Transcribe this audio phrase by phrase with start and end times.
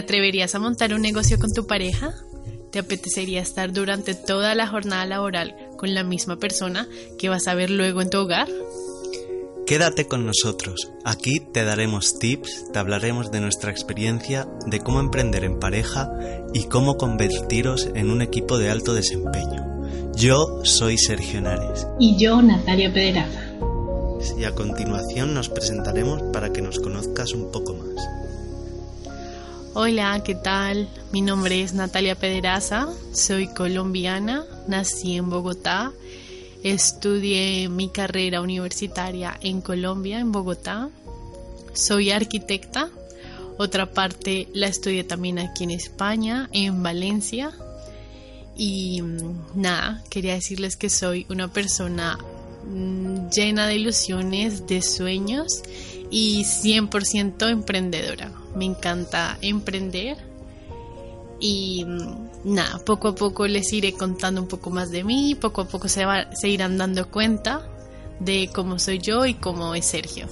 [0.00, 2.12] Atreverías a montar un negocio con tu pareja?
[2.70, 6.86] ¿Te apetecería estar durante toda la jornada laboral con la misma persona
[7.18, 8.48] que vas a ver luego en tu hogar?
[9.66, 10.90] Quédate con nosotros.
[11.04, 16.10] Aquí te daremos tips, te hablaremos de nuestra experiencia, de cómo emprender en pareja
[16.52, 19.86] y cómo convertiros en un equipo de alto desempeño.
[20.16, 21.86] Yo soy Sergio Nares.
[22.00, 23.40] Y yo, Natalia Pederaza.
[24.36, 27.94] Y a continuación nos presentaremos para que nos conozcas un poco más.
[29.72, 30.88] Hola, ¿qué tal?
[31.12, 35.92] Mi nombre es Natalia Pederaza, soy colombiana, nací en Bogotá,
[36.64, 40.88] estudié mi carrera universitaria en Colombia, en Bogotá,
[41.72, 42.88] soy arquitecta,
[43.58, 47.52] otra parte la estudié también aquí en España, en Valencia,
[48.56, 52.18] y mm, nada, quería decirles que soy una persona
[52.66, 55.62] mm, llena de ilusiones, de sueños
[56.10, 60.16] y 100% emprendedora me encanta emprender
[61.40, 65.62] y mm, nada, poco a poco les iré contando un poco más de mí, poco
[65.62, 66.04] a poco se,
[66.38, 67.66] se irán dando cuenta
[68.20, 70.28] de cómo soy yo y cómo es Sergio.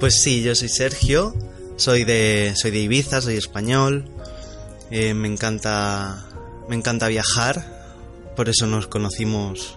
[0.00, 1.34] Pues sí, yo soy Sergio,
[1.76, 4.10] soy de, soy de Ibiza, soy español,
[4.90, 6.26] eh, me encanta,
[6.68, 9.76] me encanta viajar, por eso nos conocimos,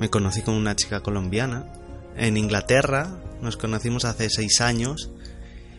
[0.00, 1.72] me conocí con una chica colombiana
[2.16, 5.10] en Inglaterra, nos conocimos hace seis años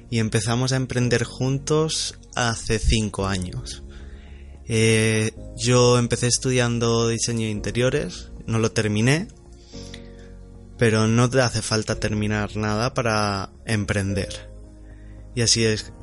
[0.09, 3.83] y empezamos a emprender juntos hace cinco años.
[4.67, 9.27] Eh, yo empecé estudiando diseño de interiores, no lo terminé,
[10.77, 14.51] pero no te hace falta terminar nada para emprender.
[15.35, 15.93] Y así es,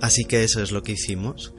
[0.00, 1.54] así que eso es lo que hicimos.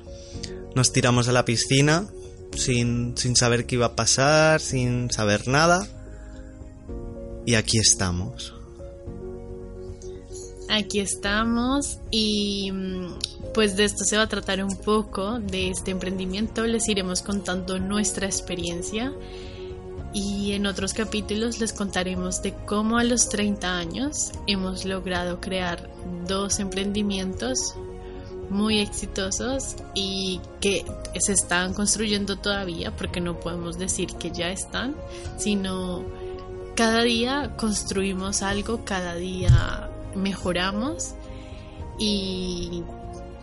[0.76, 2.08] Nos tiramos a la piscina
[2.56, 5.88] sin, sin saber qué iba a pasar, sin saber nada.
[7.46, 8.54] Y aquí estamos
[10.70, 13.16] aquí estamos y mm,
[13.54, 16.66] pues de esto se va a tratar un poco, de este emprendimiento.
[16.66, 19.14] Les iremos contando nuestra experiencia
[20.14, 25.90] y en otros capítulos les contaremos de cómo a los 30 años hemos logrado crear
[26.28, 27.76] dos emprendimientos
[28.50, 30.86] muy exitosos y que
[31.20, 34.96] se están construyendo todavía porque no podemos decir que ya están,
[35.38, 36.04] sino
[36.76, 41.16] cada día construimos algo, cada día mejoramos
[42.00, 42.84] y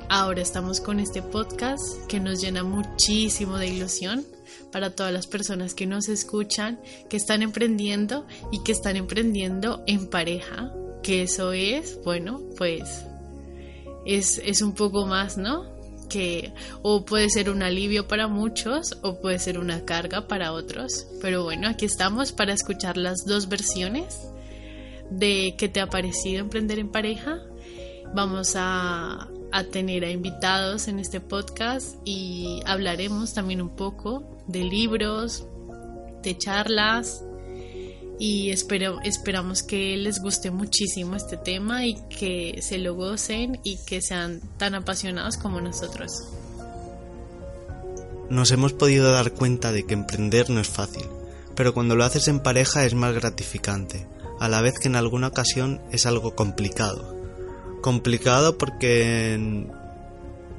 [0.09, 4.25] ahora estamos con este podcast que nos llena muchísimo de ilusión
[4.73, 10.09] para todas las personas que nos escuchan, que están emprendiendo y que están emprendiendo en
[10.09, 10.73] pareja,
[11.03, 13.05] que eso es, bueno, pues
[14.05, 15.65] es, es un poco más, ¿no?
[16.09, 16.53] Que
[16.83, 21.07] o puede ser un alivio para muchos o puede ser una carga para otros.
[21.23, 24.19] Pero bueno, aquí estamos para escuchar las dos versiones
[25.11, 27.41] de qué te ha parecido emprender en pareja.
[28.15, 29.29] Vamos a,
[29.73, 35.45] tener a invitados en este podcast y hablaremos también un poco de libros,
[36.23, 37.25] de charlas
[38.19, 43.79] y espero, esperamos que les guste muchísimo este tema y que se lo gocen y
[43.85, 46.29] que sean tan apasionados como nosotros.
[48.29, 51.07] Nos hemos podido dar cuenta de que emprender no es fácil,
[51.57, 54.07] pero cuando lo haces en pareja es más gratificante
[54.41, 57.15] a la vez que en alguna ocasión es algo complicado.
[57.83, 59.67] Complicado porque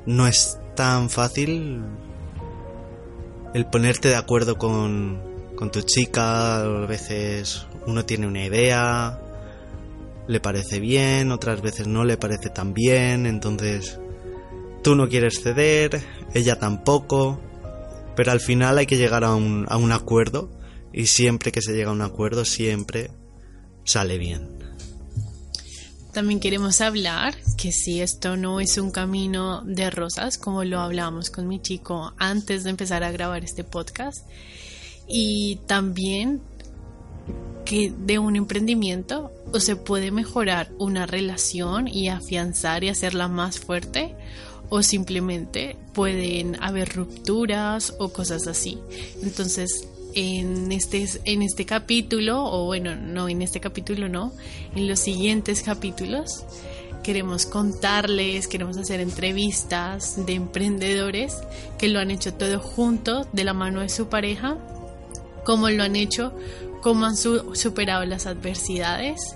[0.05, 1.83] no es tan fácil
[3.53, 5.19] el ponerte de acuerdo con,
[5.55, 9.19] con tu chica, a veces uno tiene una idea,
[10.27, 13.99] le parece bien, otras veces no le parece tan bien, entonces
[14.83, 16.01] tú no quieres ceder,
[16.35, 17.41] ella tampoco,
[18.15, 20.51] pero al final hay que llegar a un, a un acuerdo
[20.93, 23.09] y siempre que se llega a un acuerdo, siempre
[23.83, 24.47] sale bien.
[26.13, 31.29] También queremos hablar que si esto no es un camino de rosas, como lo hablábamos
[31.29, 34.27] con mi chico antes de empezar a grabar este podcast,
[35.07, 36.41] y también
[37.63, 43.59] que de un emprendimiento o se puede mejorar una relación y afianzar y hacerla más
[43.59, 44.15] fuerte
[44.69, 48.79] o simplemente pueden haber rupturas o cosas así.
[49.21, 54.33] Entonces en este, en este capítulo, o bueno, no en este capítulo, no,
[54.75, 56.45] en los siguientes capítulos,
[57.03, 61.37] queremos contarles, queremos hacer entrevistas de emprendedores
[61.77, 64.57] que lo han hecho todo junto de la mano de su pareja,
[65.43, 66.33] cómo lo han hecho,
[66.81, 69.35] cómo han superado las adversidades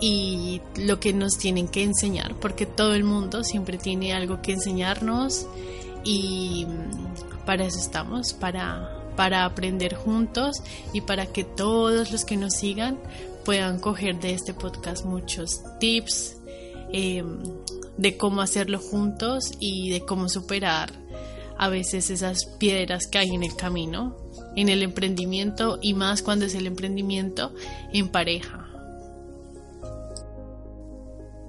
[0.00, 4.52] y lo que nos tienen que enseñar, porque todo el mundo siempre tiene algo que
[4.52, 5.46] enseñarnos
[6.04, 6.66] y
[7.44, 12.98] para eso estamos, para, para aprender juntos y para que todos los que nos sigan
[13.44, 16.36] puedan coger de este podcast muchos tips
[16.92, 17.24] eh,
[17.96, 20.92] de cómo hacerlo juntos y de cómo superar
[21.58, 24.16] a veces esas piedras que hay en el camino,
[24.56, 27.52] en el emprendimiento y más cuando es el emprendimiento
[27.92, 28.68] en pareja.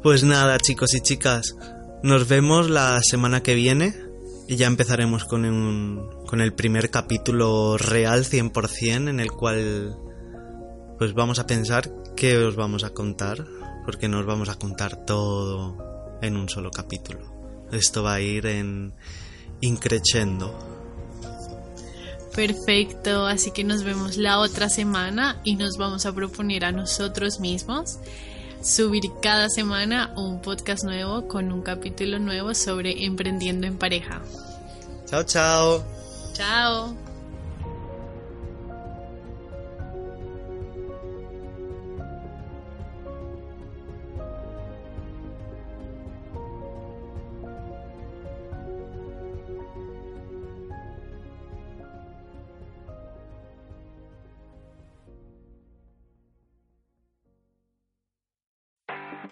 [0.01, 1.55] Pues nada, chicos y chicas,
[2.03, 4.06] nos vemos la semana que viene
[4.47, 9.97] y ya empezaremos con, un, con el primer capítulo real 100% en el cual
[10.97, 13.45] pues vamos a pensar qué os vamos a contar,
[13.85, 15.77] porque nos vamos a contar todo
[16.21, 17.67] en un solo capítulo.
[17.71, 18.93] Esto va a ir en
[19.61, 20.57] increciendo.
[22.33, 27.39] Perfecto, así que nos vemos la otra semana y nos vamos a proponer a nosotros
[27.39, 27.99] mismos
[28.67, 34.21] subir cada semana un podcast nuevo con un capítulo nuevo sobre emprendiendo en pareja.
[35.05, 35.83] Chao, chao.
[36.33, 37.06] Chao.